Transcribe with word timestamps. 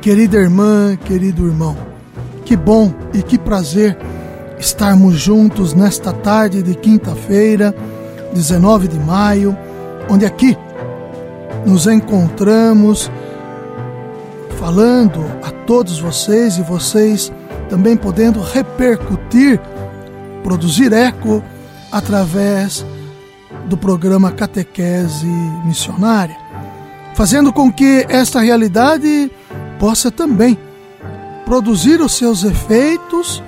querida 0.00 0.38
irmã, 0.38 0.96
querido 0.96 1.46
irmão. 1.46 1.76
Que 2.44 2.56
bom 2.56 2.92
e 3.12 3.22
que 3.22 3.38
prazer 3.38 3.96
estarmos 4.58 5.14
juntos 5.14 5.74
nesta 5.74 6.12
tarde 6.12 6.62
de 6.62 6.74
quinta-feira, 6.74 7.74
19 8.32 8.88
de 8.88 8.98
maio, 8.98 9.56
onde 10.08 10.24
aqui 10.24 10.56
nos 11.66 11.86
encontramos 11.86 13.10
falando 14.58 15.24
a 15.42 15.50
todos 15.50 15.98
vocês 15.98 16.56
e 16.56 16.62
vocês 16.62 17.32
também 17.68 17.96
podendo 17.96 18.40
repercutir, 18.40 19.60
produzir 20.42 20.92
eco 20.92 21.42
através 21.92 22.84
do 23.66 23.76
programa 23.76 24.32
Catequese 24.32 25.26
Missionária, 25.64 26.36
fazendo 27.14 27.52
com 27.52 27.70
que 27.70 28.06
esta 28.08 28.40
realidade 28.40 29.30
possa 29.80 30.10
também 30.10 30.58
produzir 31.46 32.02
os 32.02 32.12
seus 32.12 32.44
efeitos 32.44 33.42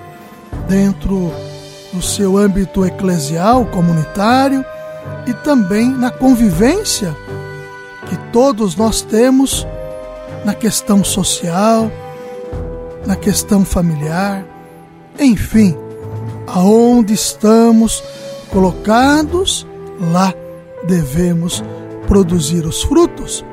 dentro 0.66 1.30
do 1.92 2.00
seu 2.00 2.38
âmbito 2.38 2.86
eclesial, 2.86 3.66
comunitário 3.66 4.64
e 5.26 5.34
também 5.34 5.90
na 5.90 6.10
convivência 6.10 7.14
que 8.08 8.16
todos 8.32 8.74
nós 8.74 9.02
temos 9.02 9.66
na 10.44 10.54
questão 10.54 11.04
social, 11.04 11.92
na 13.06 13.14
questão 13.14 13.64
familiar, 13.64 14.44
enfim, 15.20 15.76
aonde 16.46 17.12
estamos 17.12 18.02
colocados, 18.50 19.66
lá 20.12 20.32
devemos 20.84 21.62
produzir 22.08 22.64
os 22.64 22.82
frutos, 22.82 23.44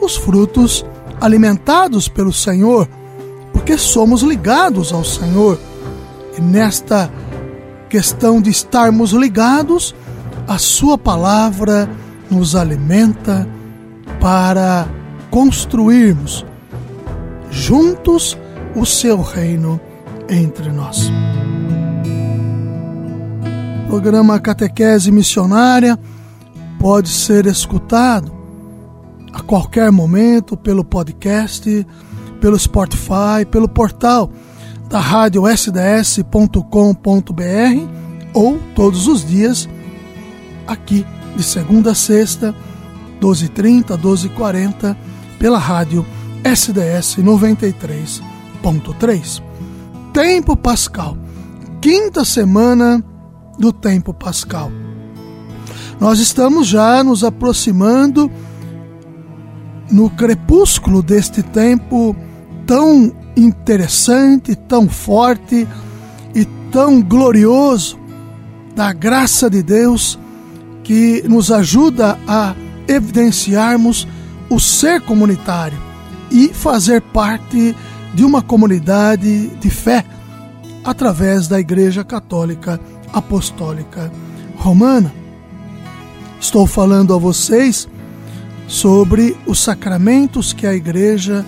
os 0.00 0.16
frutos 0.16 0.84
alimentados 1.20 2.08
pelo 2.08 2.32
Senhor, 2.32 2.88
porque 3.52 3.78
somos 3.78 4.22
ligados 4.22 4.92
ao 4.92 5.04
Senhor. 5.04 5.58
E 6.36 6.40
nesta 6.40 7.10
questão 7.88 8.40
de 8.40 8.50
estarmos 8.50 9.12
ligados, 9.12 9.94
a 10.46 10.58
Sua 10.58 10.98
palavra 10.98 11.88
nos 12.30 12.54
alimenta 12.54 13.48
para 14.20 14.86
construirmos 15.30 16.44
juntos 17.50 18.36
o 18.74 18.84
seu 18.84 19.22
reino 19.22 19.80
entre 20.28 20.70
nós. 20.70 21.10
O 23.84 23.88
programa 23.88 24.38
Catequese 24.40 25.10
Missionária 25.10 25.98
pode 26.78 27.08
ser 27.08 27.46
escutado 27.46 28.35
a 29.36 29.40
qualquer 29.42 29.92
momento 29.92 30.56
pelo 30.56 30.82
podcast, 30.82 31.86
pelo 32.40 32.58
Spotify, 32.58 33.44
pelo 33.50 33.68
portal 33.68 34.30
da 34.88 34.98
rádio 34.98 35.46
sds.com.br 35.46 36.56
ou 38.32 38.58
todos 38.74 39.06
os 39.06 39.22
dias 39.22 39.68
aqui 40.66 41.04
de 41.36 41.42
segunda 41.42 41.90
a 41.90 41.94
sexta, 41.94 42.54
12h30, 43.20 44.00
12h40, 44.00 44.96
pela 45.38 45.58
rádio 45.58 46.06
SDS 46.42 47.18
93.3. 47.18 49.42
Tempo 50.14 50.56
Pascal, 50.56 51.14
quinta 51.82 52.24
semana 52.24 53.04
do 53.58 53.70
Tempo 53.70 54.14
Pascal. 54.14 54.72
Nós 56.00 56.20
estamos 56.20 56.66
já 56.66 57.04
nos 57.04 57.22
aproximando 57.22 58.32
no 59.90 60.10
crepúsculo 60.10 61.02
deste 61.02 61.42
tempo 61.42 62.16
tão 62.66 63.12
interessante, 63.36 64.54
tão 64.54 64.88
forte 64.88 65.66
e 66.34 66.44
tão 66.70 67.02
glorioso 67.02 67.98
da 68.74 68.92
graça 68.92 69.48
de 69.48 69.62
Deus 69.62 70.18
que 70.82 71.22
nos 71.26 71.50
ajuda 71.50 72.18
a 72.26 72.54
evidenciarmos 72.88 74.06
o 74.48 74.60
ser 74.60 75.00
comunitário 75.00 75.78
e 76.30 76.48
fazer 76.48 77.00
parte 77.00 77.74
de 78.14 78.24
uma 78.24 78.42
comunidade 78.42 79.48
de 79.48 79.70
fé 79.70 80.04
através 80.84 81.48
da 81.48 81.58
Igreja 81.58 82.04
Católica 82.04 82.80
Apostólica 83.12 84.12
Romana. 84.56 85.12
Estou 86.40 86.66
falando 86.66 87.12
a 87.12 87.18
vocês 87.18 87.88
sobre 88.66 89.36
os 89.46 89.60
sacramentos 89.60 90.52
que 90.52 90.66
a 90.66 90.74
Igreja 90.74 91.44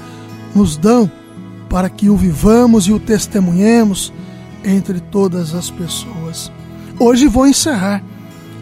nos 0.54 0.76
dão 0.76 1.10
para 1.68 1.90
que 1.90 2.08
o 2.08 2.16
vivamos 2.16 2.86
e 2.86 2.92
o 2.92 2.98
testemunhemos 2.98 4.12
entre 4.64 5.00
todas 5.00 5.54
as 5.54 5.70
pessoas. 5.70 6.50
Hoje 6.98 7.26
vou 7.26 7.46
encerrar. 7.46 8.02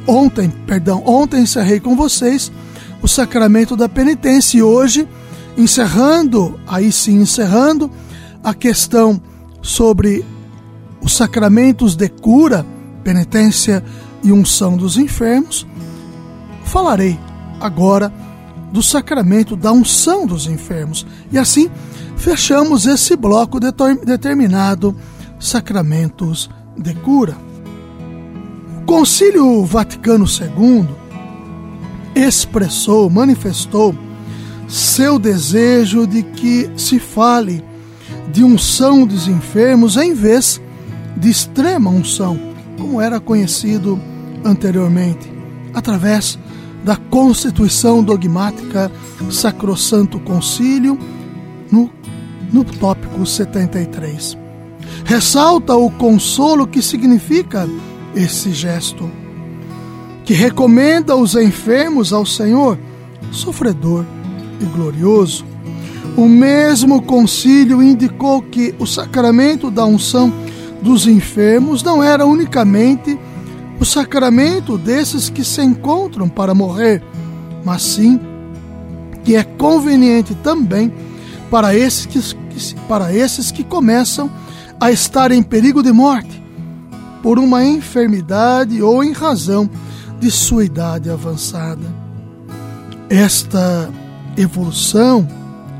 Ontem, 0.06 0.50
perdão, 0.66 1.02
ontem 1.04 1.42
encerrei 1.42 1.80
com 1.80 1.96
vocês 1.96 2.52
o 3.02 3.08
sacramento 3.08 3.76
da 3.76 3.88
penitência 3.88 4.58
e 4.58 4.62
hoje 4.62 5.06
encerrando, 5.56 6.58
aí 6.66 6.92
sim 6.92 7.20
encerrando 7.20 7.90
a 8.42 8.54
questão 8.54 9.20
sobre 9.62 10.24
os 11.00 11.16
sacramentos 11.16 11.96
de 11.96 12.08
cura, 12.08 12.64
penitência 13.02 13.82
e 14.22 14.32
unção 14.32 14.76
dos 14.76 14.96
enfermos, 14.96 15.66
falarei 16.64 17.18
agora 17.60 18.12
do 18.72 18.82
sacramento 18.82 19.56
da 19.56 19.72
unção 19.72 20.27
dos 20.27 20.47
enfermos. 20.47 21.06
E 21.31 21.38
assim 21.38 21.71
fechamos 22.16 22.87
esse 22.87 23.16
bloco 23.16 23.59
determinado 23.60 24.97
sacramentos 25.38 26.50
de 26.77 26.94
cura. 26.94 27.37
O 28.82 28.87
Concílio 28.87 29.65
Vaticano 29.65 30.25
II 30.25 30.87
expressou, 32.15 33.10
manifestou 33.10 33.94
seu 34.69 35.19
desejo 35.19 36.06
de 36.06 36.22
que 36.22 36.71
se 36.77 36.98
fale 36.98 37.62
de 38.33 38.43
unção 38.43 39.06
dos 39.06 39.28
enfermos 39.28 39.97
em 39.97 40.15
vez 40.15 40.60
de 41.16 41.31
extrema 41.31 41.91
unção, 41.91 42.38
como 42.78 43.00
era 43.00 43.21
conhecido 43.21 44.00
anteriormente, 44.44 45.31
através 45.72 46.38
da 46.86 46.94
Constituição 46.94 48.00
Dogmática 48.00 48.92
Sacrosanto 49.28 50.20
Concílio, 50.20 50.97
no, 51.69 51.91
no 52.52 52.62
tópico 52.62 53.26
73. 53.26 54.38
Ressalta 55.04 55.74
o 55.74 55.91
consolo 55.91 56.64
que 56.64 56.80
significa 56.80 57.69
esse 58.14 58.52
gesto, 58.52 59.10
que 60.24 60.32
recomenda 60.32 61.16
os 61.16 61.34
enfermos 61.34 62.12
ao 62.12 62.24
Senhor, 62.24 62.78
sofredor 63.32 64.04
e 64.60 64.64
glorioso. 64.66 65.44
O 66.16 66.28
mesmo 66.28 67.03
concílio 67.03 67.83
indicou 67.83 68.41
que 68.41 68.72
o 68.78 68.86
sacramento 68.86 69.72
da 69.72 69.84
unção 69.84 70.33
dos 70.80 71.04
enfermos 71.09 71.83
não 71.83 72.00
era 72.00 72.24
unicamente 72.24 73.18
o 73.78 73.84
sacramento 73.84 74.78
desses 74.78 75.28
que 75.28 75.44
se 75.44 75.62
encontram 75.62 76.28
para 76.28 76.54
morrer, 76.54 77.02
mas 77.64 77.82
sim 77.82 78.20
que 79.24 79.34
é 79.34 79.42
conveniente 79.42 80.34
também 80.36 80.92
para 81.50 81.74
esses 81.74 82.06
que, 82.06 82.74
para 82.88 83.12
esses 83.12 83.50
que 83.50 83.64
começam 83.64 84.30
a 84.80 84.90
estar 84.90 85.32
em 85.32 85.42
perigo 85.42 85.82
de 85.82 85.92
morte 85.92 86.42
por 87.22 87.38
uma 87.38 87.64
enfermidade 87.64 88.80
ou 88.80 89.02
em 89.02 89.12
razão 89.12 89.68
de 90.20 90.30
sua 90.30 90.64
idade 90.64 91.10
avançada. 91.10 91.86
Esta 93.10 93.90
evolução, 94.36 95.26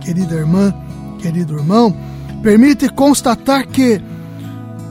querida 0.01 0.35
irmã, 0.35 0.75
querido 1.19 1.57
irmão, 1.57 1.97
permite 2.43 2.89
constatar 2.89 3.67
que, 3.67 4.01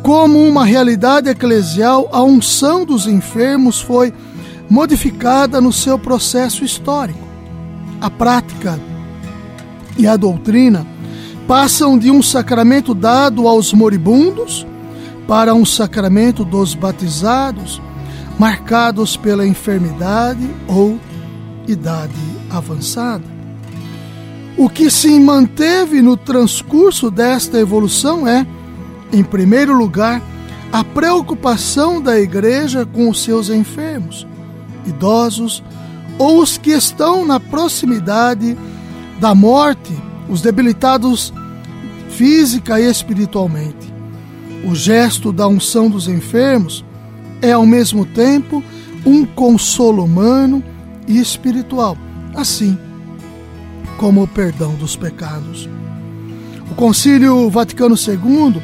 como 0.05 0.37
uma 0.47 0.63
realidade 0.63 1.31
eclesial, 1.31 2.07
a 2.11 2.21
unção 2.21 2.85
dos 2.85 3.07
enfermos 3.07 3.81
foi 3.81 4.13
modificada 4.69 5.59
no 5.59 5.73
seu 5.73 5.97
processo 5.97 6.63
histórico. 6.63 7.25
A 7.99 8.07
prática 8.07 8.79
e 9.97 10.05
a 10.05 10.15
doutrina 10.15 10.85
passam 11.47 11.97
de 11.97 12.11
um 12.11 12.21
sacramento 12.21 12.93
dado 12.93 13.47
aos 13.47 13.73
moribundos 13.73 14.63
para 15.27 15.55
um 15.55 15.65
sacramento 15.65 16.45
dos 16.45 16.75
batizados, 16.75 17.81
marcados 18.37 19.17
pela 19.17 19.47
enfermidade 19.47 20.47
ou 20.67 20.99
idade 21.67 22.13
avançada. 22.51 23.25
O 24.55 24.69
que 24.69 24.91
se 24.91 25.19
manteve 25.19 25.99
no 26.03 26.15
transcurso 26.15 27.09
desta 27.09 27.57
evolução 27.57 28.27
é, 28.27 28.45
em 29.11 29.23
primeiro 29.23 29.77
lugar, 29.77 30.21
a 30.71 30.83
preocupação 30.83 32.01
da 32.01 32.19
igreja 32.19 32.85
com 32.85 33.09
os 33.09 33.23
seus 33.23 33.49
enfermos, 33.49 34.27
idosos 34.85 35.63
ou 36.17 36.41
os 36.41 36.57
que 36.57 36.71
estão 36.71 37.25
na 37.25 37.39
proximidade 37.39 38.57
da 39.19 39.33
morte, 39.33 39.93
os 40.29 40.41
debilitados 40.41 41.33
física 42.09 42.79
e 42.79 42.89
espiritualmente. 42.89 43.93
O 44.65 44.73
gesto 44.73 45.31
da 45.31 45.47
unção 45.47 45.89
dos 45.89 46.07
enfermos 46.07 46.83
é 47.41 47.51
ao 47.51 47.65
mesmo 47.65 48.05
tempo 48.05 48.63
um 49.05 49.25
consolo 49.25 50.03
humano 50.03 50.63
e 51.07 51.19
espiritual, 51.19 51.97
assim 52.33 52.77
como 53.97 54.23
o 54.23 54.27
perdão 54.27 54.73
dos 54.75 54.95
pecados. 54.95 55.69
O 56.71 56.75
Concílio 56.75 57.49
Vaticano 57.49 57.95
II, 57.95 58.61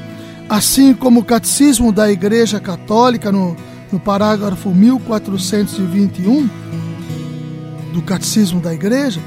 assim 0.51 0.93
como 0.93 1.21
o 1.21 1.23
Catecismo 1.23 1.93
da 1.93 2.11
Igreja 2.11 2.59
Católica, 2.59 3.31
no, 3.31 3.55
no 3.89 3.97
parágrafo 3.97 4.69
1421 4.69 6.49
do 7.93 8.01
Catecismo 8.01 8.59
da 8.59 8.73
Igreja, 8.73 9.21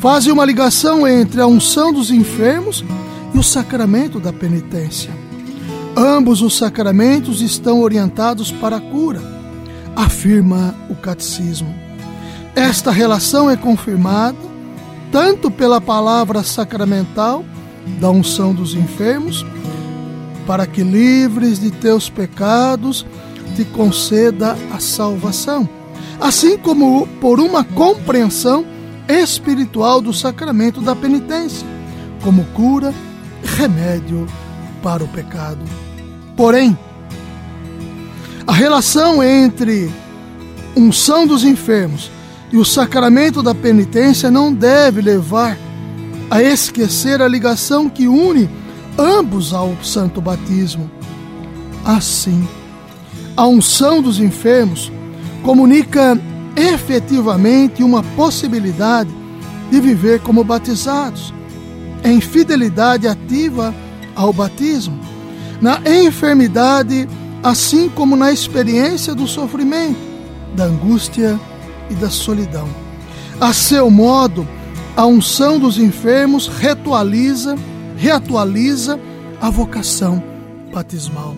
fazem 0.00 0.32
uma 0.32 0.44
ligação 0.44 1.06
entre 1.06 1.40
a 1.40 1.46
unção 1.46 1.92
dos 1.92 2.10
enfermos 2.10 2.84
e 3.32 3.38
o 3.38 3.42
sacramento 3.42 4.18
da 4.18 4.32
penitência. 4.32 5.12
Ambos 5.96 6.42
os 6.42 6.58
sacramentos 6.58 7.40
estão 7.40 7.80
orientados 7.80 8.50
para 8.50 8.78
a 8.78 8.80
cura, 8.80 9.22
afirma 9.94 10.74
o 10.90 10.96
catecismo. 10.96 11.72
Esta 12.56 12.90
relação 12.90 13.48
é 13.48 13.56
confirmada 13.56 14.36
tanto 15.12 15.52
pela 15.52 15.80
palavra 15.80 16.42
sacramental 16.42 17.44
da 18.00 18.10
unção 18.10 18.52
dos 18.52 18.74
enfermos, 18.74 19.46
para 20.46 20.66
que 20.66 20.82
livres 20.82 21.58
de 21.58 21.70
teus 21.70 22.08
pecados 22.10 23.06
te 23.56 23.64
conceda 23.64 24.56
a 24.72 24.80
salvação, 24.80 25.68
assim 26.20 26.58
como 26.58 27.06
por 27.20 27.40
uma 27.40 27.64
compreensão 27.64 28.64
espiritual 29.08 30.00
do 30.00 30.12
sacramento 30.12 30.80
da 30.80 30.94
penitência, 30.94 31.66
como 32.22 32.44
cura 32.46 32.92
e 33.42 33.46
remédio 33.46 34.26
para 34.82 35.04
o 35.04 35.08
pecado. 35.08 35.60
Porém, 36.36 36.76
a 38.46 38.52
relação 38.52 39.22
entre 39.22 39.90
unção 40.76 41.26
dos 41.26 41.44
enfermos 41.44 42.10
e 42.52 42.56
o 42.56 42.64
sacramento 42.64 43.42
da 43.42 43.54
penitência 43.54 44.30
não 44.30 44.52
deve 44.52 45.00
levar 45.00 45.56
a 46.30 46.42
esquecer 46.42 47.22
a 47.22 47.28
ligação 47.28 47.88
que 47.88 48.08
une 48.08 48.48
ambos 48.98 49.52
ao 49.52 49.76
santo 49.82 50.20
batismo. 50.20 50.90
Assim, 51.84 52.46
a 53.36 53.46
unção 53.46 54.00
dos 54.00 54.18
enfermos 54.18 54.90
comunica 55.42 56.18
efetivamente 56.56 57.82
uma 57.82 58.02
possibilidade 58.02 59.10
de 59.70 59.80
viver 59.80 60.20
como 60.20 60.44
batizados, 60.44 61.34
em 62.04 62.20
fidelidade 62.20 63.08
ativa 63.08 63.74
ao 64.14 64.32
batismo 64.32 65.14
na 65.64 65.80
enfermidade, 65.86 67.08
assim 67.42 67.88
como 67.88 68.16
na 68.16 68.30
experiência 68.30 69.14
do 69.14 69.26
sofrimento, 69.26 69.96
da 70.54 70.64
angústia 70.64 71.40
e 71.90 71.94
da 71.94 72.10
solidão. 72.10 72.68
A 73.40 73.52
seu 73.52 73.90
modo, 73.90 74.46
a 74.96 75.06
unção 75.06 75.58
dos 75.58 75.78
enfermos 75.78 76.48
reatualiza, 76.48 77.56
reatualiza 78.04 79.00
a 79.40 79.48
vocação 79.48 80.22
batismal. 80.70 81.34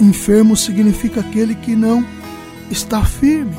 Enfermo 0.00 0.56
significa 0.56 1.20
aquele 1.20 1.54
que 1.54 1.76
não 1.76 2.04
está 2.68 3.04
firme, 3.04 3.56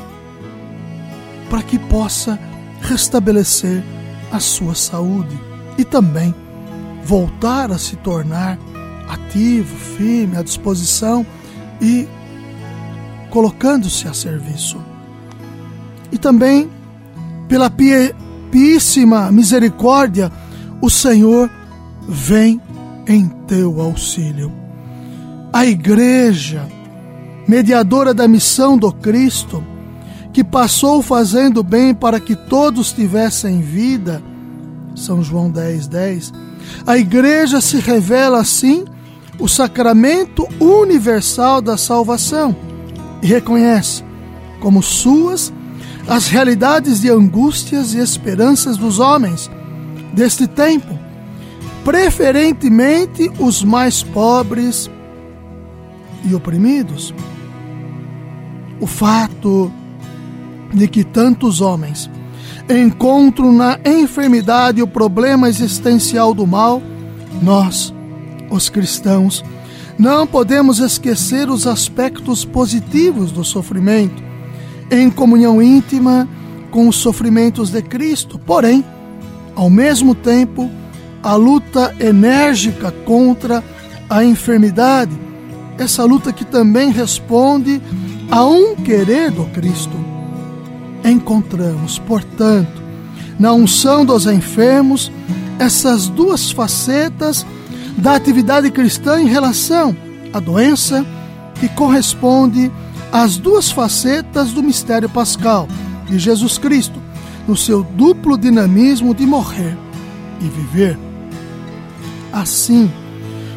para 1.48 1.62
que 1.62 1.78
possa 1.78 2.38
restabelecer 2.82 3.82
a 4.30 4.38
sua 4.38 4.74
saúde 4.74 5.40
e 5.78 5.84
também 5.84 6.34
voltar 7.02 7.72
a 7.72 7.78
se 7.78 7.96
tornar 7.96 8.58
ativo, 9.08 9.74
firme, 9.96 10.36
à 10.36 10.42
disposição 10.42 11.24
e 11.80 12.06
colocando-se 13.30 14.06
a 14.06 14.12
serviço. 14.12 14.76
E 16.12 16.18
também, 16.18 16.70
pela 17.48 17.72
piíssima 18.50 19.32
misericórdia, 19.32 20.30
o 20.82 20.90
Senhor 20.90 21.50
vem 22.10 22.60
em 23.06 23.28
teu 23.46 23.80
auxílio. 23.80 24.52
A 25.52 25.64
Igreja, 25.64 26.66
mediadora 27.46 28.12
da 28.12 28.26
missão 28.26 28.76
do 28.76 28.92
Cristo, 28.92 29.62
que 30.32 30.42
passou 30.42 31.02
fazendo 31.02 31.62
bem 31.62 31.94
para 31.94 32.18
que 32.18 32.34
todos 32.34 32.92
tivessem 32.92 33.60
vida, 33.60 34.22
São 34.94 35.22
João 35.22 35.50
10, 35.50 35.86
10, 35.86 36.32
a 36.86 36.98
Igreja 36.98 37.60
se 37.60 37.78
revela 37.78 38.40
assim 38.40 38.84
o 39.38 39.48
sacramento 39.48 40.46
universal 40.60 41.62
da 41.62 41.76
salvação 41.76 42.54
e 43.22 43.26
reconhece 43.26 44.04
como 44.60 44.82
suas 44.82 45.52
as 46.08 46.26
realidades 46.26 47.00
de 47.00 47.10
angústias 47.10 47.94
e 47.94 47.98
esperanças 47.98 48.76
dos 48.76 48.98
homens 48.98 49.50
deste 50.12 50.46
tempo, 50.46 50.98
preferentemente 51.90 53.28
os 53.40 53.64
mais 53.64 54.00
pobres 54.00 54.88
e 56.24 56.32
oprimidos. 56.36 57.12
O 58.78 58.86
fato 58.86 59.72
de 60.72 60.86
que 60.86 61.02
tantos 61.02 61.60
homens 61.60 62.08
encontram 62.68 63.52
na 63.52 63.76
enfermidade 63.84 64.80
o 64.80 64.86
problema 64.86 65.48
existencial 65.48 66.32
do 66.32 66.46
mal, 66.46 66.80
nós, 67.42 67.92
os 68.48 68.68
cristãos, 68.68 69.44
não 69.98 70.28
podemos 70.28 70.78
esquecer 70.78 71.50
os 71.50 71.66
aspectos 71.66 72.44
positivos 72.44 73.32
do 73.32 73.42
sofrimento, 73.42 74.22
em 74.92 75.10
comunhão 75.10 75.60
íntima 75.60 76.28
com 76.70 76.86
os 76.86 76.94
sofrimentos 76.94 77.68
de 77.68 77.82
Cristo. 77.82 78.38
Porém, 78.38 78.84
ao 79.56 79.68
mesmo 79.68 80.14
tempo, 80.14 80.70
a 81.22 81.34
luta 81.34 81.94
enérgica 82.00 82.90
contra 83.04 83.62
a 84.08 84.24
enfermidade, 84.24 85.12
essa 85.78 86.04
luta 86.04 86.32
que 86.32 86.44
também 86.44 86.90
responde 86.90 87.80
a 88.30 88.44
um 88.44 88.74
querer 88.76 89.30
do 89.30 89.44
Cristo. 89.46 89.96
Encontramos, 91.04 91.98
portanto, 91.98 92.82
na 93.38 93.52
unção 93.52 94.04
dos 94.04 94.26
enfermos, 94.26 95.10
essas 95.58 96.08
duas 96.08 96.50
facetas 96.50 97.46
da 97.96 98.14
atividade 98.14 98.70
cristã 98.70 99.20
em 99.20 99.26
relação 99.26 99.96
à 100.32 100.40
doença 100.40 101.04
que 101.54 101.68
corresponde 101.68 102.70
às 103.12 103.36
duas 103.36 103.70
facetas 103.70 104.52
do 104.52 104.62
mistério 104.62 105.08
pascal 105.08 105.68
de 106.06 106.18
Jesus 106.18 106.58
Cristo, 106.58 107.00
no 107.46 107.56
seu 107.56 107.82
duplo 107.82 108.38
dinamismo 108.38 109.14
de 109.14 109.26
morrer 109.26 109.76
e 110.40 110.48
viver. 110.48 111.09
Assim, 112.32 112.90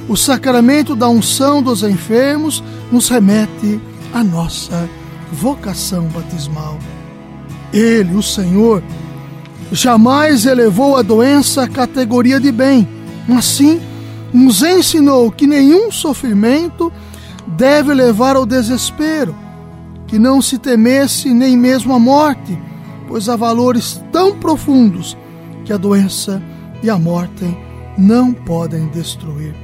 o 0.08 0.18
sacramento 0.18 0.96
da 0.96 1.08
unção 1.08 1.62
dos 1.62 1.84
enfermos 1.84 2.64
nos 2.92 3.10
remete 3.10 3.80
à 4.14 4.24
nossa 4.24 4.90
vocação 5.32 6.06
batismal. 6.08 6.78
Ele, 7.72 8.16
o 8.16 8.22
Senhor, 8.22 8.84
jamais 9.72 10.46
elevou 10.46 10.98
a 10.98 11.02
doença 11.02 11.64
à 11.64 11.68
categoria 11.68 12.40
de 12.40 12.52
bem, 12.52 12.88
mas 13.28 13.46
sim 13.46 13.82
nos 14.34 14.62
ensinou 14.62 15.32
que 15.32 15.48
nenhum 15.48 15.92
sofrimento 15.92 16.92
deve 17.48 17.94
levar 17.94 18.36
ao 18.36 18.46
desespero, 18.46 19.36
que 20.08 20.20
não 20.20 20.42
se 20.42 20.58
temesse 20.58 21.34
nem 21.34 21.56
mesmo 21.56 21.94
a 21.94 22.00
morte, 22.00 22.58
pois 23.08 23.30
há 23.30 23.36
valores 23.36 24.02
tão 24.12 24.38
profundos 24.38 25.16
que 25.66 25.72
a 25.72 25.78
doença 25.78 26.42
e 26.82 26.90
a 26.90 26.98
morte 26.98 27.46
não 27.98 28.34
podem 28.34 28.88
destruir. 28.88 29.56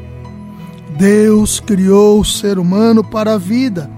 Deus 0.98 1.60
criou 1.60 2.20
o 2.20 2.26
ser 2.26 2.60
humano 2.60 3.04
para 3.04 3.34
a 3.34 3.38
vida, 3.38 3.90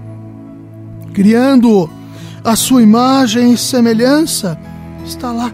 criando-o 1.12 1.88
à 2.44 2.54
sua 2.56 2.82
imagem 2.82 3.52
e 3.52 3.58
semelhança. 3.58 4.58
Está 5.04 5.32
lá 5.32 5.52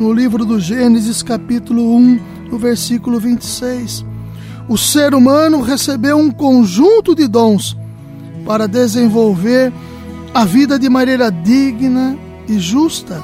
no 0.00 0.12
livro 0.12 0.44
do 0.44 0.58
Gênesis, 0.58 1.22
capítulo 1.22 1.96
1, 1.96 2.20
no 2.50 2.58
versículo 2.58 3.20
26. 3.20 4.04
O 4.68 4.76
ser 4.76 5.14
humano 5.14 5.60
recebeu 5.60 6.18
um 6.18 6.30
conjunto 6.30 7.14
de 7.14 7.28
dons 7.28 7.76
para 8.44 8.66
desenvolver 8.66 9.72
a 10.34 10.44
vida 10.44 10.78
de 10.78 10.88
maneira 10.88 11.30
digna 11.30 12.16
e 12.48 12.58
justa, 12.58 13.22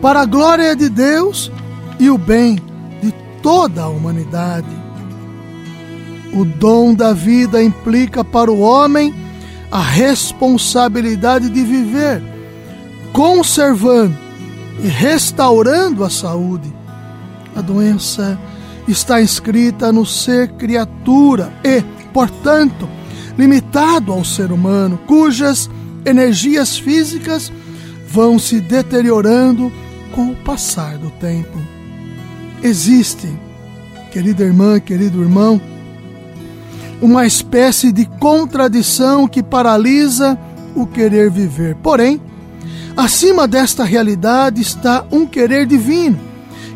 para 0.00 0.20
a 0.22 0.26
glória 0.26 0.74
de 0.76 0.88
Deus 0.88 1.50
e 1.98 2.10
o 2.10 2.18
bem 2.18 2.58
toda 3.44 3.82
a 3.82 3.88
humanidade. 3.88 4.66
O 6.32 6.46
dom 6.46 6.94
da 6.94 7.12
vida 7.12 7.62
implica 7.62 8.24
para 8.24 8.50
o 8.50 8.58
homem 8.60 9.14
a 9.70 9.82
responsabilidade 9.82 11.50
de 11.50 11.62
viver, 11.62 12.22
conservando 13.12 14.16
e 14.82 14.88
restaurando 14.88 16.02
a 16.02 16.08
saúde. 16.08 16.72
A 17.54 17.60
doença 17.60 18.38
está 18.88 19.20
inscrita 19.20 19.92
no 19.92 20.06
ser 20.06 20.48
criatura 20.52 21.52
e, 21.62 21.82
portanto, 22.14 22.88
limitado 23.36 24.10
ao 24.10 24.24
ser 24.24 24.52
humano, 24.52 24.98
cujas 25.06 25.68
energias 26.06 26.78
físicas 26.78 27.52
vão 28.08 28.38
se 28.38 28.58
deteriorando 28.58 29.70
com 30.12 30.30
o 30.30 30.36
passar 30.36 30.96
do 30.96 31.10
tempo. 31.10 31.73
Existe, 32.64 33.28
querida 34.10 34.42
irmã, 34.42 34.80
querido 34.80 35.20
irmão, 35.20 35.60
uma 37.02 37.26
espécie 37.26 37.92
de 37.92 38.06
contradição 38.06 39.28
que 39.28 39.42
paralisa 39.42 40.38
o 40.74 40.86
querer 40.86 41.30
viver. 41.30 41.76
Porém, 41.82 42.18
acima 42.96 43.46
desta 43.46 43.84
realidade 43.84 44.62
está 44.62 45.04
um 45.12 45.26
querer 45.26 45.66
divino 45.66 46.18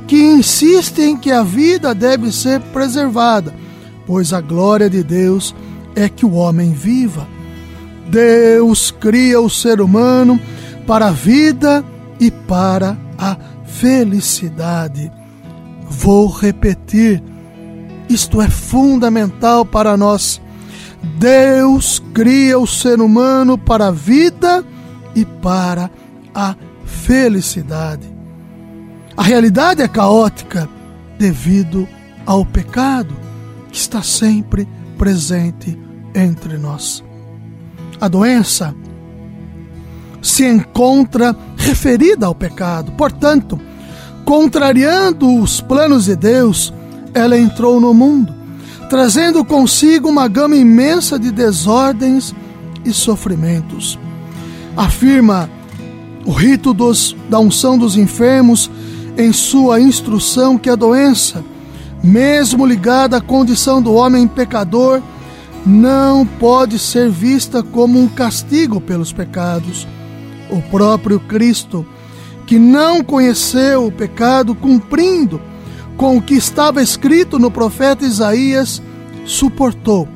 que 0.07 0.23
insiste 0.23 1.01
em 1.01 1.17
que 1.17 1.33
a 1.33 1.43
vida 1.43 1.95
deve 1.95 2.31
ser 2.33 2.61
preservada, 2.61 3.55
pois 4.07 4.35
a 4.35 4.43
glória 4.43 4.91
de 4.91 5.03
Deus 5.03 5.55
é 5.97 6.07
que 6.07 6.27
o 6.27 6.35
homem 6.35 6.71
viva. 6.71 7.27
Deus 8.11 8.91
cria 8.91 9.41
o 9.41 9.49
ser 9.49 9.81
humano 9.81 10.39
para 10.87 11.07
a 11.07 11.13
vida 11.13 11.83
e 12.21 12.31
para 12.31 12.95
a 13.17 13.39
felicidade. 13.65 15.18
Vou 15.91 16.29
repetir 16.29 17.23
isto 18.09 18.41
é 18.41 18.49
fundamental 18.49 19.65
para 19.65 19.97
nós. 19.97 20.41
Deus 21.19 22.03
cria 22.15 22.59
o 22.59 22.67
ser 22.67 23.01
humano 23.01 23.59
para 23.59 23.89
a 23.89 23.91
vida 23.91 24.65
e 25.15 25.25
para 25.25 25.91
a 26.35 26.57
felicidade. 26.85 28.09
A 29.17 29.23
realidade 29.23 29.83
é 29.83 29.89
caótica 29.89 30.69
devido 31.19 31.87
ao 32.25 32.45
pecado 32.47 33.15
que 33.71 33.77
está 33.77 34.03
sempre 34.03 34.67
presente 34.97 35.79
entre 36.15 36.57
nós. 36.57 37.05
A 38.01 38.09
doença 38.09 38.75
se 40.23 40.47
encontra 40.47 41.37
referida 41.57 42.27
ao 42.27 42.35
pecado, 42.35 42.93
portanto, 42.93 43.61
contrariando 44.29 45.41
os 45.41 45.59
planos 45.59 46.05
de 46.05 46.15
Deus, 46.15 46.71
ela 47.15 47.39
entrou 47.39 47.81
no 47.81 47.95
mundo, 47.95 48.35
trazendo 48.91 49.43
consigo 49.43 50.07
uma 50.07 50.29
gama 50.29 50.55
imensa 50.55 51.19
de 51.19 51.31
desordens 51.31 52.35
e 52.85 52.93
sofrimentos. 52.93 53.99
Afirma 54.77 55.49
o 56.27 56.31
rito 56.31 56.75
dos, 56.75 57.17
da 57.31 57.39
unção 57.39 57.79
dos 57.79 57.97
enfermos 57.97 58.71
em 59.17 59.33
sua 59.33 59.81
instrução 59.81 60.59
que 60.59 60.69
a 60.69 60.77
doença, 60.77 61.43
mesmo 62.05 62.67
ligada 62.67 63.17
à 63.17 63.23
condição 63.23 63.81
do 63.81 63.95
homem 63.95 64.29
pecador, 64.29 65.01
não 65.65 66.27
pode 66.27 66.79
ser 66.79 67.09
vista 67.09 67.63
como 67.63 67.99
um 67.99 68.07
castigo 68.07 68.79
pelos 68.79 69.11
pecados. 69.11 69.89
O 70.51 70.61
próprio 70.61 71.19
Cristo, 71.19 71.87
que 72.49 72.59
não 72.59 73.05
conheceu 73.05 73.85
o 73.85 73.93
pecado, 73.93 74.55
cumprindo 74.55 75.39
com 75.99 76.17
o 76.17 76.23
que 76.23 76.33
estava 76.33 76.83
escrito 76.83 77.39
no 77.39 77.51
profeta 77.51 78.07
Isaías, 78.07 78.83
suportou 79.27 80.09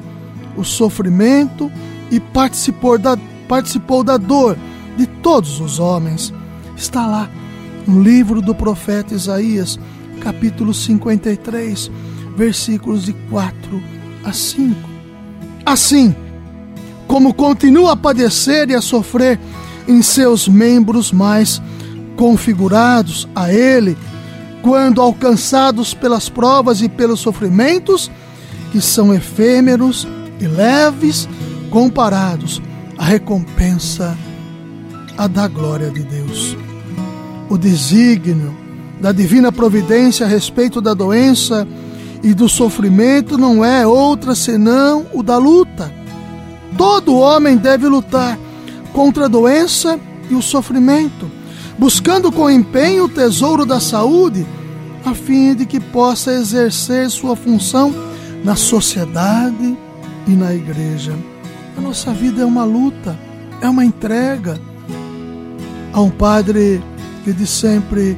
o 0.56 0.64
sofrimento 0.64 1.70
e 2.10 2.18
participou 2.18 2.98
da, 2.98 3.18
participou 3.46 4.02
da 4.02 4.16
dor 4.16 4.56
de 4.96 5.06
todos 5.06 5.60
os 5.60 5.78
homens. 5.78 6.32
Está 6.74 7.06
lá 7.06 7.28
no 7.86 8.02
livro 8.02 8.40
do 8.40 8.54
profeta 8.54 9.12
Isaías, 9.12 9.78
capítulo 10.18 10.72
53, 10.72 11.90
versículos 12.34 13.04
de 13.04 13.12
4 13.28 13.82
a 14.24 14.32
5. 14.32 14.74
Assim, 15.66 16.16
como 17.06 17.34
continua 17.34 17.92
a 17.92 17.96
padecer 17.96 18.70
e 18.70 18.74
a 18.74 18.80
sofrer 18.80 19.38
em 19.86 20.00
seus 20.00 20.48
membros 20.48 21.12
mais 21.12 21.60
configurados 22.16 23.28
a 23.35 23.52
ele, 23.52 23.97
quando 24.62 25.00
alcançados 25.00 25.92
pelas 25.92 26.28
provas 26.28 26.81
e 26.81 26.88
pelos 26.88 27.21
sofrimentos, 27.21 28.11
que 28.71 28.81
são 28.81 29.12
efêmeros 29.12 30.07
e 30.40 30.47
leves, 30.47 31.28
comparados 31.71 32.61
à 32.99 33.04
recompensa 33.04 34.16
a 35.16 35.26
da 35.26 35.49
glória 35.49 35.90
de 35.90 36.02
Deus. 36.02 36.57
O 37.49 37.59
desígnio 37.59 38.57
da 39.00 39.12
divina 39.12 39.50
providência 39.50 40.25
a 40.25 40.28
respeito 40.28 40.81
da 40.81 40.95
doença 40.95 41.66
e 42.23 42.33
do 42.33 42.49
sofrimento 42.49 43.37
não 43.37 43.64
é 43.64 43.87
outra 43.87 44.35
senão 44.35 45.07
o 45.12 45.23
da 45.23 45.37
luta. 45.37 45.92
Todo 46.78 47.16
homem 47.16 47.57
deve 47.57 47.87
lutar 47.88 48.38
contra 48.92 49.25
a 49.25 49.28
doença 49.28 49.99
e 50.31 50.35
o 50.35 50.42
sofrimento 50.42 51.41
buscando 51.79 52.31
com 52.31 52.50
empenho 52.50 53.05
o 53.05 53.09
tesouro 53.09 53.64
da 53.64 53.81
saúde, 53.81 54.47
a 55.05 55.14
fim 55.14 55.55
de 55.55 55.67
que 55.67 55.81
possa 55.81 56.33
exercer 56.33 57.11
sua 57.11 57.35
função 57.35 57.93
na 58.45 58.57
sociedade 58.57 59.76
e 60.26 60.31
na 60.31 60.55
igreja. 60.55 61.12
A 61.76 61.81
nossa 61.81 62.12
vida 62.12 62.43
é 62.43 62.45
uma 62.45 62.64
luta, 62.64 63.19
é 63.61 63.69
uma 63.69 63.85
entrega. 63.85 64.61
Há 65.93 66.00
um 66.00 66.11
padre 66.11 66.83
que 67.25 67.33
diz 67.33 67.50
sempre 67.50 68.17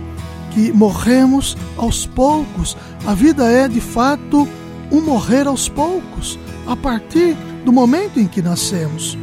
que 0.53 0.73
morremos 0.73 1.57
aos 1.77 2.07
poucos. 2.07 2.77
A 3.07 3.15
vida 3.15 3.45
é, 3.51 3.69
de 3.69 3.81
fato, 3.81 4.47
um 4.91 5.01
morrer 5.01 5.47
aos 5.47 5.69
poucos, 5.69 6.39
a 6.67 6.77
partir 6.77 7.37
do 7.65 7.73
momento 7.73 8.21
em 8.21 8.27
que 8.27 8.43
nascemos, 8.43 9.19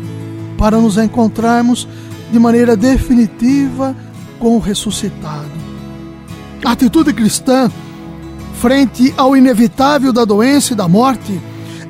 para 0.58 0.78
nos 0.78 0.98
encontrarmos 0.98 1.88
de 2.32 2.40
maneira 2.40 2.76
definitiva 2.76 3.96
com 4.42 4.56
o 4.56 4.60
ressuscitado. 4.60 5.52
A 6.66 6.72
atitude 6.72 7.14
cristã 7.14 7.72
frente 8.60 9.14
ao 9.16 9.38
inevitável 9.38 10.12
da 10.12 10.26
doença 10.26 10.74
e 10.74 10.76
da 10.76 10.88
morte 10.88 11.40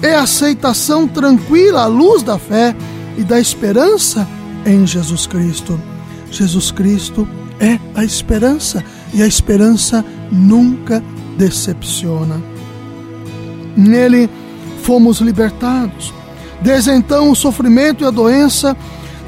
é 0.01 0.15
a 0.15 0.23
aceitação 0.23 1.07
tranquila 1.07 1.83
à 1.83 1.85
luz 1.87 2.21
da 2.21 2.37
fé 2.37 2.75
e 3.17 3.23
da 3.23 3.39
esperança 3.39 4.27
em 4.65 4.85
Jesus 4.85 5.25
Cristo. 5.25 5.79
Jesus 6.29 6.71
Cristo 6.71 7.27
é 7.59 7.79
a 7.95 8.03
esperança 8.03 8.83
e 9.13 9.23
a 9.23 9.27
esperança 9.27 10.03
nunca 10.31 11.01
decepciona. 11.37 12.41
Nele 13.77 14.29
fomos 14.83 15.19
libertados. 15.19 16.13
Desde 16.61 16.91
então 16.91 17.31
o 17.31 17.35
sofrimento 17.35 18.03
e 18.03 18.07
a 18.07 18.11
doença 18.11 18.75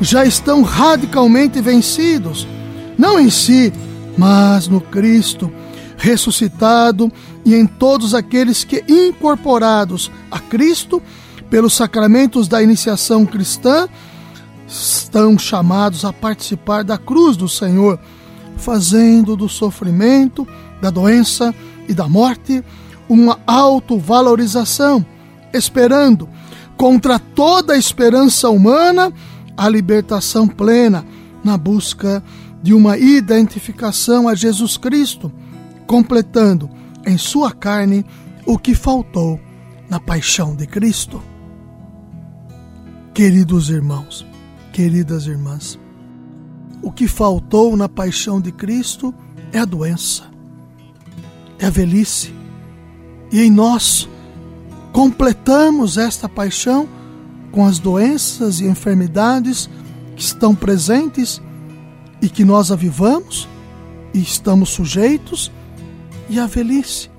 já 0.02 0.26
estão 0.26 0.62
radicalmente 0.62 1.62
vencidos 1.62 2.48
não 2.98 3.20
em 3.20 3.30
si, 3.30 3.72
mas 4.18 4.68
no 4.68 4.82
Cristo, 4.82 5.52
ressuscitado 5.98 7.12
e 7.46 7.56
em 7.56 7.66
todos 7.66 8.14
aqueles 8.14 8.64
que, 8.64 8.84
incorporados 8.88 10.12
a 10.30 10.40
Cristo, 10.40 11.02
pelos 11.50 11.74
sacramentos 11.74 12.48
da 12.48 12.62
iniciação 12.62 13.26
cristã, 13.26 13.88
estão 14.68 15.38
chamados 15.38 16.04
a 16.04 16.12
participar 16.12 16.84
da 16.84 16.98
cruz 16.98 17.38
do 17.38 17.48
Senhor, 17.48 18.00
fazendo 18.58 19.36
do 19.36 19.48
sofrimento, 19.48 20.48
da 20.82 20.90
doença 20.90 21.54
e 21.88 21.94
da 21.94 22.08
morte 22.08 22.64
uma 23.08 23.40
autovalorização, 23.46 25.06
esperando, 25.54 26.28
contra 26.76 27.20
toda 27.20 27.74
a 27.74 27.78
esperança 27.78 28.50
humana, 28.50 29.14
a 29.56 29.70
libertação 29.70 30.48
plena 30.48 31.06
na 31.44 31.58
busca 31.58 32.22
de 32.22 32.43
uma 32.72 32.98
identificação 32.98 34.30
a 34.30 34.36
Jesus 34.36 34.78
Cristo, 34.78 35.32
completando 35.88 36.70
em 37.06 37.18
sua 37.18 37.52
carne 37.52 38.06
o 38.46 38.60
que 38.60 38.76
faltou 38.76 39.40
na 39.90 40.00
paixão 40.00 40.56
de 40.56 40.68
Cristo. 40.68 41.22
Queridos 43.14 43.70
irmãos, 43.70 44.26
queridas 44.72 45.26
irmãs, 45.26 45.80
o 46.82 46.92
que 46.92 47.08
faltou 47.08 47.76
na 47.76 47.90
paixão 47.90 48.40
de 48.42 48.52
Cristo 48.52 49.14
é 49.52 49.60
a 49.60 49.66
doença, 49.66 50.24
é 51.60 51.66
a 51.66 51.70
velhice, 51.70 52.34
E 53.32 53.42
em 53.42 53.50
nós 53.52 54.08
completamos 54.92 55.98
esta 55.98 56.30
paixão 56.30 56.88
com 57.52 57.66
as 57.66 57.80
doenças 57.80 58.60
e 58.62 58.66
enfermidades 58.66 59.70
que 60.16 60.22
estão 60.22 60.54
presentes 60.54 61.42
e 62.24 62.30
que 62.30 62.46
nós 62.46 62.72
avivamos 62.72 63.50
e 64.14 64.20
estamos 64.20 64.70
sujeitos, 64.70 65.52
e 66.30 66.40
a 66.40 66.48
velhice, 66.48 67.10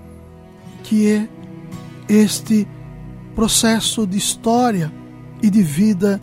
que 0.83 1.07
é 1.11 1.29
este 2.09 2.67
processo 3.35 4.07
de 4.07 4.17
história 4.17 4.91
e 5.43 5.51
de 5.51 5.63
vida 5.63 6.19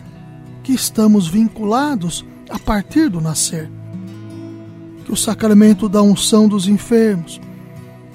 que 0.64 0.72
estamos 0.72 1.28
vinculados 1.28 2.24
a 2.50 2.58
partir 2.58 3.08
do 3.08 3.20
nascer. 3.20 3.70
Que 5.04 5.12
o 5.12 5.16
sacramento 5.16 5.88
da 5.88 6.02
unção 6.02 6.48
dos 6.48 6.66
enfermos, 6.66 7.40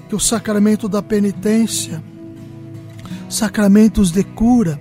que 0.09 0.15
o 0.15 0.19
sacramento 0.19 0.89
da 0.89 1.01
penitência, 1.01 2.03
sacramentos 3.29 4.11
de 4.11 4.21
cura, 4.21 4.77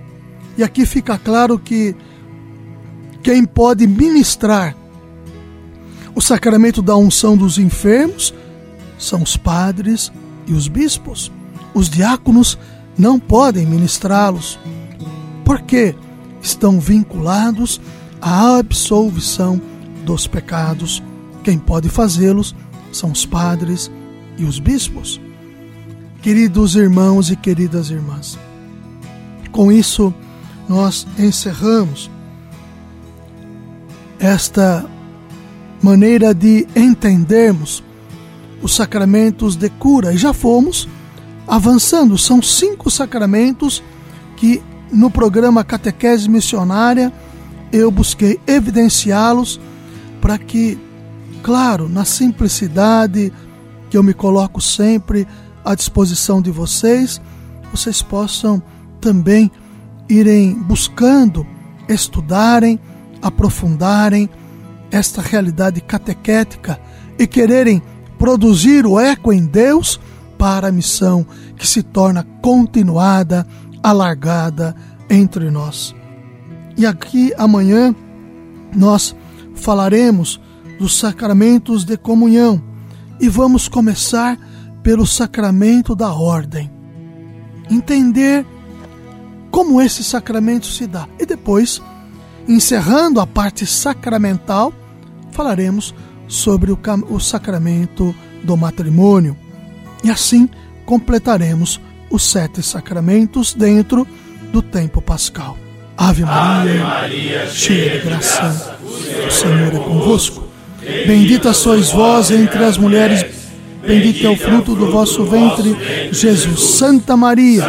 e 0.57 0.63
aqui 0.63 0.85
fica 0.85 1.17
claro 1.17 1.57
que 1.57 1.95
quem 3.23 3.45
pode 3.45 3.87
ministrar 3.87 4.75
o 6.17 6.21
sacramento 6.21 6.81
da 6.81 6.97
unção 6.97 7.37
dos 7.37 7.59
enfermos 7.59 8.33
são 8.97 9.21
os 9.21 9.37
padres 9.37 10.11
e 10.47 10.53
os 10.53 10.67
bispos. 10.67 11.31
Os 11.75 11.91
diáconos 11.91 12.57
não 12.97 13.19
podem 13.19 13.67
ministrá-los, 13.67 14.57
porque 15.45 15.93
estão 16.41 16.79
vinculados 16.79 17.79
à 18.19 18.57
absolvição 18.57 19.61
dos 20.05 20.25
pecados. 20.25 21.03
Quem 21.43 21.59
pode 21.59 21.87
fazê-los 21.87 22.55
são 22.91 23.11
os 23.11 23.23
padres 23.23 23.91
e 24.39 24.43
os 24.43 24.57
bispos. 24.57 25.21
Queridos 26.23 26.75
irmãos 26.75 27.29
e 27.29 27.35
queridas 27.35 27.91
irmãs, 27.91 28.39
com 29.51 29.71
isso 29.71 30.11
nós 30.67 31.05
encerramos 31.19 32.09
esta 34.19 34.83
maneira 35.81 36.33
de 36.33 36.67
entendermos 36.75 37.83
os 38.61 38.75
sacramentos 38.75 39.55
de 39.55 39.69
cura 39.69 40.13
e 40.13 40.17
já 40.17 40.33
fomos 40.33 40.87
avançando. 41.47 42.17
São 42.17 42.41
cinco 42.41 42.89
sacramentos 42.89 43.83
que 44.35 44.61
no 44.91 45.09
programa 45.09 45.63
Catequese 45.63 46.29
Missionária 46.29 47.11
eu 47.71 47.91
busquei 47.91 48.39
evidenciá-los 48.47 49.59
para 50.21 50.37
que, 50.37 50.77
claro, 51.43 51.87
na 51.87 52.05
simplicidade 52.05 53.31
que 53.89 53.97
eu 53.97 54.03
me 54.03 54.13
coloco 54.13 54.61
sempre 54.61 55.27
à 55.63 55.75
disposição 55.75 56.41
de 56.41 56.51
vocês, 56.51 57.21
vocês 57.71 58.01
possam 58.01 58.61
também 58.99 59.51
irem 60.09 60.53
buscando, 60.53 61.45
estudarem, 61.87 62.79
aprofundarem 63.21 64.29
esta 64.91 65.21
realidade 65.21 65.81
catequética 65.81 66.79
e 67.17 67.27
quererem 67.27 67.81
produzir 68.17 68.85
o 68.85 68.99
eco 68.99 69.31
em 69.31 69.45
Deus 69.45 69.99
para 70.37 70.67
a 70.67 70.71
missão 70.71 71.25
que 71.55 71.67
se 71.67 71.81
torna 71.81 72.23
continuada, 72.41 73.45
alargada 73.81 74.75
entre 75.09 75.49
nós. 75.49 75.95
E 76.77 76.85
aqui 76.85 77.33
amanhã 77.37 77.95
nós 78.75 79.15
falaremos 79.55 80.39
dos 80.79 80.97
sacramentos 80.97 81.83
de 81.83 81.97
comunhão 81.97 82.61
e 83.19 83.27
vamos 83.27 83.67
começar 83.67 84.37
pelo 84.83 85.05
sacramento 85.07 85.95
da 85.95 86.13
ordem. 86.13 86.71
Entender 87.69 88.45
como 89.49 89.81
esse 89.81 90.03
sacramento 90.03 90.67
se 90.67 90.85
dá 90.85 91.07
e 91.19 91.25
depois 91.25 91.81
Encerrando 92.47 93.19
a 93.19 93.27
parte 93.27 93.65
sacramental, 93.65 94.71
falaremos 95.31 95.93
sobre 96.29 96.71
o, 96.71 96.79
o 97.09 97.19
sacramento 97.19 98.15
do 98.41 98.55
matrimônio. 98.55 99.35
E 100.01 100.09
assim 100.09 100.49
completaremos 100.85 101.81
os 102.09 102.23
sete 102.23 102.63
sacramentos 102.63 103.53
dentro 103.53 104.07
do 104.53 104.61
tempo 104.61 105.01
pascal. 105.01 105.57
Ave 105.97 106.23
Maria, 106.23 106.61
Ave 106.61 106.79
Maria 106.79 107.47
cheia 107.47 107.99
de 107.99 108.05
graça, 108.05 108.77
o 109.27 109.31
Senhor 109.31 109.73
é 109.75 109.79
convosco. 109.79 110.47
Bendita 111.05 111.51
sois 111.51 111.91
vós 111.91 112.31
entre 112.31 112.63
as 112.63 112.77
mulheres, 112.77 113.25
bendito 113.85 114.25
é 114.25 114.29
o 114.29 114.37
fruto 114.37 114.73
do 114.73 114.89
vosso 114.89 115.25
ventre, 115.25 115.75
Jesus. 116.13 116.77
Santa 116.77 117.17
Maria, 117.17 117.65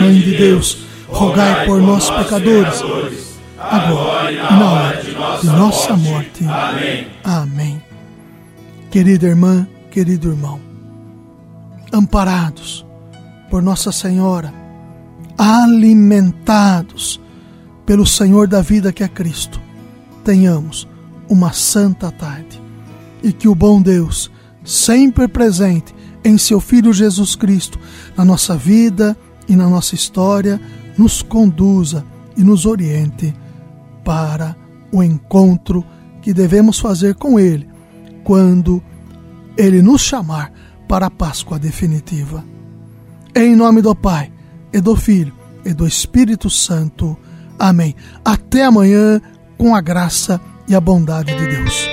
Mãe 0.00 0.20
de 0.20 0.36
Deus, 0.36 0.78
rogai 1.08 1.64
por 1.64 1.80
nós, 1.80 2.10
pecadores 2.10 2.82
agora 3.70 4.32
e 4.32 4.36
na 4.36 4.72
hora 4.72 5.02
de 5.02 5.46
nossa 5.46 5.96
morte. 5.96 6.44
Amém. 6.44 7.06
Amém. 7.22 7.82
Querida 8.90 9.26
irmã, 9.26 9.66
querido 9.90 10.28
irmão, 10.28 10.60
amparados 11.92 12.86
por 13.50 13.62
Nossa 13.62 13.90
Senhora, 13.90 14.52
alimentados 15.36 17.20
pelo 17.84 18.06
Senhor 18.06 18.46
da 18.46 18.60
vida 18.60 18.92
que 18.92 19.02
é 19.02 19.08
Cristo, 19.08 19.60
tenhamos 20.22 20.88
uma 21.28 21.52
santa 21.52 22.10
tarde 22.10 22.60
e 23.22 23.32
que 23.32 23.48
o 23.48 23.54
bom 23.54 23.80
Deus, 23.80 24.30
sempre 24.64 25.26
presente 25.26 25.94
em 26.22 26.38
seu 26.38 26.60
Filho 26.60 26.92
Jesus 26.92 27.34
Cristo, 27.34 27.78
na 28.16 28.24
nossa 28.24 28.56
vida 28.56 29.16
e 29.48 29.56
na 29.56 29.68
nossa 29.68 29.94
história, 29.94 30.60
nos 30.96 31.20
conduza 31.20 32.04
e 32.36 32.42
nos 32.42 32.64
oriente 32.64 33.34
para 34.04 34.54
o 34.92 35.02
encontro 35.02 35.84
que 36.22 36.32
devemos 36.32 36.78
fazer 36.78 37.14
com 37.14 37.40
Ele 37.40 37.68
quando 38.22 38.82
Ele 39.56 39.82
nos 39.82 40.02
chamar 40.02 40.52
para 40.86 41.06
a 41.06 41.10
Páscoa 41.10 41.58
definitiva. 41.58 42.44
Em 43.34 43.56
nome 43.56 43.82
do 43.82 43.94
Pai, 43.94 44.30
e 44.72 44.80
do 44.80 44.96
Filho, 44.96 45.32
e 45.64 45.72
do 45.72 45.86
Espírito 45.86 46.50
Santo. 46.50 47.16
Amém. 47.58 47.94
Até 48.24 48.64
amanhã, 48.64 49.20
com 49.56 49.74
a 49.74 49.80
graça 49.80 50.40
e 50.68 50.74
a 50.74 50.80
bondade 50.80 51.32
de 51.36 51.46
Deus. 51.46 51.88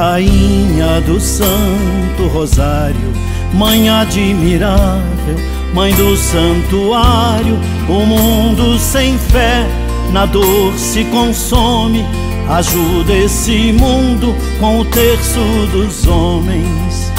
Rainha 0.00 0.98
do 1.02 1.20
Santo 1.20 2.26
Rosário, 2.32 3.12
Mãe 3.52 3.90
admirável, 3.90 5.36
Mãe 5.74 5.92
do 5.92 6.16
Santuário, 6.16 7.58
o 7.86 8.06
mundo 8.06 8.78
sem 8.78 9.18
fé 9.18 9.66
na 10.10 10.24
dor 10.24 10.72
se 10.78 11.04
consome. 11.04 12.02
Ajuda 12.48 13.12
esse 13.12 13.72
mundo 13.72 14.34
com 14.58 14.80
o 14.80 14.84
terço 14.86 15.38
dos 15.70 16.06
homens. 16.06 17.12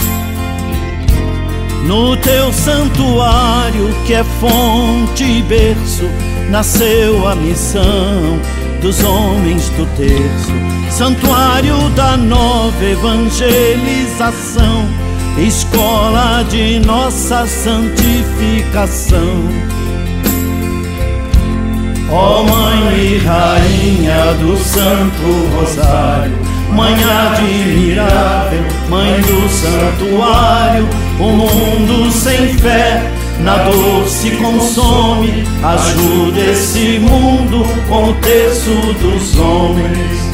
No 1.85 2.17
teu 2.17 2.51
santuário, 2.51 3.93
que 4.07 4.15
é 4.15 4.23
fonte 4.23 5.23
e 5.23 5.43
berço, 5.43 6.09
nasceu 6.49 7.27
a 7.27 7.35
missão 7.35 8.39
dos 8.81 9.03
homens 9.03 9.69
do 9.69 9.85
terço, 9.95 10.70
santuário 10.91 11.89
da 11.95 12.15
nova 12.17 12.83
evangelização, 12.83 14.85
escola 15.37 16.43
de 16.49 16.81
nossa 16.85 17.47
santificação. 17.47 19.47
Ó 22.11 22.41
oh, 22.41 22.43
Mãe 22.43 23.05
e 23.05 23.17
Rainha 23.19 24.33
do 24.41 24.57
Santo 24.57 25.47
Rosário, 25.55 26.37
Mãe 26.73 26.93
admirável, 26.93 28.65
Mãe 28.89 29.21
do 29.21 29.47
Santuário, 29.49 30.85
o 31.19 31.23
mundo 31.23 32.11
sem 32.11 32.53
fé 32.55 33.01
na 33.39 33.59
dor 33.63 34.05
se 34.07 34.31
consome, 34.31 35.45
ajuda 35.63 36.41
esse 36.51 36.99
mundo 36.99 37.65
com 37.87 38.09
o 38.09 38.13
terço 38.15 38.75
dos 39.01 39.39
homens. 39.39 40.30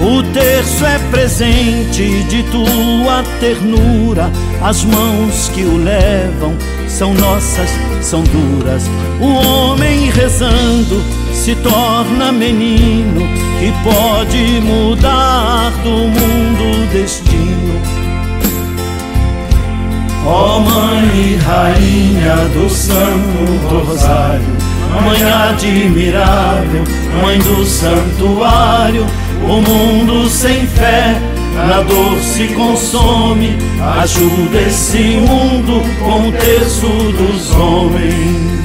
O 0.00 0.22
terço 0.32 0.86
é 0.86 0.96
presente 1.10 2.22
de 2.24 2.44
tua 2.44 3.24
ternura, 3.40 4.30
as 4.62 4.84
mãos 4.84 5.48
que 5.52 5.62
o 5.62 5.76
levam 5.76 6.54
são 6.86 7.12
nossas, 7.14 7.68
são 8.00 8.22
duras. 8.22 8.88
O 9.20 9.26
homem 9.26 10.08
rezando 10.10 11.02
se 11.32 11.56
torna 11.56 12.30
menino 12.30 13.22
e 13.60 13.72
pode 13.82 14.60
mudar 14.60 15.72
do 15.82 15.90
mundo 15.90 16.82
o 16.82 16.86
destino. 16.92 17.82
mãe 20.60 21.32
e 21.32 21.36
rainha 21.36 22.36
do 22.54 22.70
Santo 22.70 23.84
Rosário, 23.84 24.56
mãe 25.04 25.22
admirável, 25.24 26.84
mãe 27.20 27.38
do 27.40 27.64
santuário, 27.64 29.04
o 29.42 29.60
mundo 29.60 30.28
sem 30.28 30.66
fé 30.66 31.20
na 31.66 31.82
dor 31.82 32.18
se 32.20 32.48
consome, 32.54 33.56
ajuda 34.00 34.60
esse 34.60 34.98
mundo 34.98 35.82
com 35.98 36.28
o 36.28 36.32
terço 36.32 36.86
dos 36.86 37.50
homens. 37.50 38.58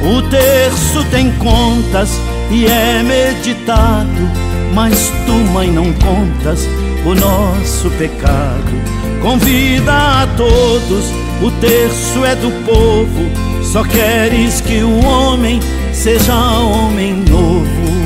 O 0.00 0.22
terço 0.28 1.02
tem 1.10 1.32
contas 1.32 2.20
e 2.50 2.66
é 2.66 3.02
meditado, 3.02 4.30
mas 4.74 5.12
tu, 5.26 5.32
mãe, 5.52 5.70
não 5.70 5.92
contas 5.94 6.68
o 7.04 7.14
nosso 7.14 7.90
pecado. 7.98 8.70
Convida 9.22 10.22
a 10.22 10.26
todos, 10.36 11.06
o 11.42 11.50
terço 11.60 12.24
é 12.24 12.36
do 12.36 12.50
povo, 12.64 13.64
só 13.64 13.82
queres 13.82 14.60
que 14.60 14.82
o 14.82 15.04
homem 15.04 15.58
seja 15.92 16.34
homem 16.34 17.24
novo. 17.28 17.97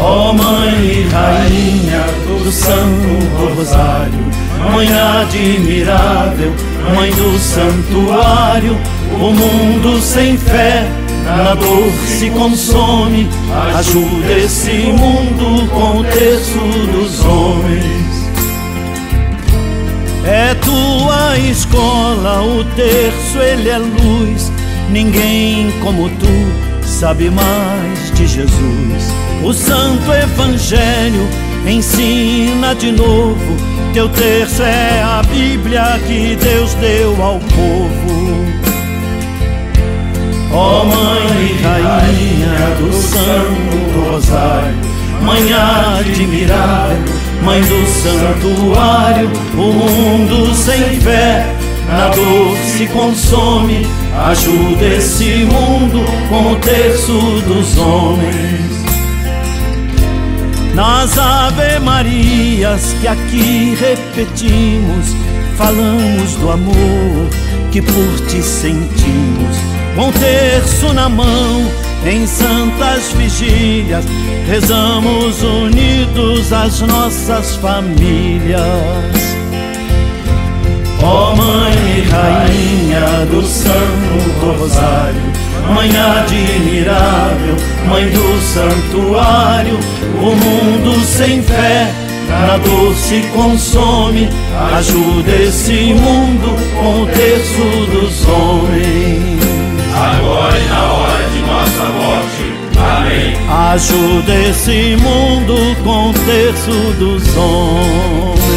Ó 0.00 0.30
oh, 0.30 0.32
Mãe 0.32 1.06
Rainha 1.12 2.04
do 2.26 2.50
Santo 2.50 3.54
Rosário, 3.54 4.24
Mãe 4.72 4.88
admirável, 4.90 6.52
Mãe 6.94 7.10
do 7.10 7.38
Santuário, 7.38 8.78
o 9.12 9.30
mundo 9.30 10.00
sem 10.00 10.38
fé 10.38 10.88
na 11.26 11.54
dor 11.54 11.92
se 12.06 12.30
consome, 12.30 13.28
ajuda 13.76 14.32
esse 14.32 14.70
mundo 14.70 15.68
com 15.70 15.98
o 15.98 16.04
terço 16.04 16.58
dos 16.92 17.24
homens. 17.24 18.30
É 20.24 20.54
tua 20.54 21.38
escola, 21.38 22.42
o 22.42 22.64
terço, 22.74 23.38
ele 23.38 23.68
é 23.68 23.78
luz, 23.78 24.50
ninguém 24.90 25.70
como 25.82 26.08
tu 26.08 26.86
sabe 26.86 27.30
mais 27.30 28.10
de 28.12 28.26
Jesus. 28.26 29.29
O 29.42 29.52
Santo 29.54 30.12
Evangelho 30.12 31.26
ensina 31.66 32.74
de 32.74 32.92
novo. 32.92 33.56
Teu 33.94 34.08
terço 34.10 34.62
é 34.62 35.02
a 35.02 35.22
Bíblia 35.22 35.98
que 36.06 36.36
Deus 36.36 36.74
deu 36.74 37.10
ao 37.22 37.40
povo. 37.40 38.30
Ó 40.52 40.82
oh, 40.82 40.84
Mãe 40.84 41.48
e 41.48 41.62
Rainha 41.62 42.76
do 42.78 42.92
Santo 42.92 44.10
Rosário, 44.10 44.74
Mãe 45.22 45.52
admirável, 45.52 46.98
Mãe 47.42 47.60
do 47.62 47.86
Santuário, 47.86 49.30
o 49.54 49.72
mundo 49.72 50.54
sem 50.54 51.00
fé 51.00 51.46
na 51.88 52.08
dor 52.08 52.56
se 52.58 52.86
consome. 52.88 53.86
Ajuda 54.26 54.84
esse 54.86 55.44
mundo 55.44 56.04
com 56.28 56.52
o 56.52 56.56
terço 56.56 57.12
dos 57.46 57.78
homens. 57.78 58.59
Nas 60.80 61.18
Ave 61.18 61.78
Marias 61.78 62.96
que 63.02 63.06
aqui 63.06 63.76
repetimos, 63.78 65.14
falamos 65.58 66.36
do 66.36 66.50
amor 66.50 67.28
que 67.70 67.82
por 67.82 68.26
ti 68.26 68.42
sentimos. 68.42 69.56
Com 69.94 70.10
terço 70.10 70.90
na 70.94 71.06
mão, 71.06 71.70
em 72.06 72.26
santas 72.26 73.12
vigílias, 73.12 74.06
rezamos 74.46 75.42
unidos 75.42 76.50
as 76.50 76.80
nossas 76.80 77.56
famílias. 77.56 78.62
Ó 81.02 81.32
oh, 81.32 81.36
Mãe 81.36 82.04
Rainha 82.10 83.26
do 83.26 83.42
Santo 83.42 84.58
Rosário, 84.58 85.20
Mãe 85.74 85.90
admirável, 85.94 87.29
Mãe 87.88 88.08
do 88.08 88.40
Santuário, 88.40 89.78
o 90.20 90.34
mundo 90.34 91.04
sem 91.04 91.42
fé 91.42 91.90
na 92.30 92.56
dor 92.58 92.94
se 92.94 93.22
consome, 93.34 94.28
ajuda 94.76 95.30
esse 95.42 95.92
mundo 95.94 96.56
com 96.80 97.02
o 97.02 97.06
terço 97.06 97.64
dos 97.90 98.28
homens. 98.28 99.40
Agora 99.92 100.56
e 100.56 100.68
na 100.68 100.92
hora 100.92 101.24
de 101.28 101.40
nossa 101.40 101.84
morte. 101.92 102.60
Amém. 102.78 103.36
Ajuda 103.72 104.34
esse 104.48 104.96
mundo 105.02 105.76
com 105.82 106.10
o 106.10 106.14
terço 106.14 106.70
dos 106.98 107.36
homens. 107.36 108.49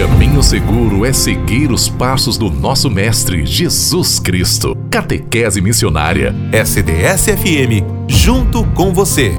Caminho 0.00 0.42
seguro 0.42 1.04
é 1.04 1.12
seguir 1.12 1.70
os 1.70 1.86
passos 1.86 2.38
do 2.38 2.48
nosso 2.48 2.88
Mestre 2.88 3.44
Jesus 3.44 4.18
Cristo. 4.18 4.74
Catequese 4.90 5.60
Missionária. 5.60 6.34
SDS-FM, 6.52 7.84
junto 8.08 8.64
com 8.68 8.94
você. 8.94 9.34